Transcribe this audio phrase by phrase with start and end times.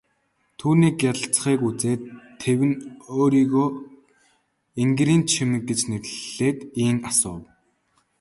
[0.59, 2.01] Түүний гялалзахыг үзээд
[2.41, 2.75] тэвнэ
[3.19, 3.67] өөрийгөө
[4.83, 7.43] энгэрийн чимэг гэж нэрлээд ийн асуув.